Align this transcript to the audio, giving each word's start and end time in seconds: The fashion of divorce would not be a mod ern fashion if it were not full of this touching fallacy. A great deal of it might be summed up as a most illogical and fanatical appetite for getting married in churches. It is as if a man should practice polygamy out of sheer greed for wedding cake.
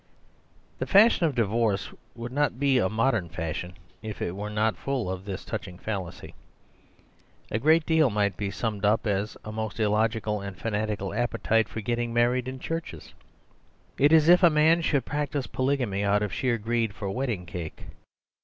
The 0.79 0.87
fashion 0.87 1.27
of 1.27 1.35
divorce 1.35 1.91
would 2.15 2.31
not 2.31 2.59
be 2.59 2.79
a 2.79 2.89
mod 2.89 3.13
ern 3.13 3.29
fashion 3.29 3.75
if 4.01 4.19
it 4.19 4.35
were 4.35 4.49
not 4.49 4.75
full 4.75 5.11
of 5.11 5.25
this 5.25 5.45
touching 5.45 5.77
fallacy. 5.77 6.33
A 7.51 7.59
great 7.59 7.85
deal 7.85 8.07
of 8.07 8.13
it 8.13 8.15
might 8.15 8.35
be 8.35 8.49
summed 8.49 8.83
up 8.83 9.05
as 9.05 9.37
a 9.45 9.51
most 9.51 9.79
illogical 9.79 10.41
and 10.41 10.57
fanatical 10.57 11.13
appetite 11.13 11.69
for 11.69 11.81
getting 11.81 12.11
married 12.15 12.47
in 12.47 12.57
churches. 12.57 13.13
It 13.99 14.11
is 14.11 14.23
as 14.23 14.29
if 14.29 14.41
a 14.41 14.49
man 14.49 14.81
should 14.81 15.05
practice 15.05 15.45
polygamy 15.45 16.03
out 16.03 16.23
of 16.23 16.33
sheer 16.33 16.57
greed 16.57 16.95
for 16.95 17.11
wedding 17.11 17.45
cake. 17.45 17.83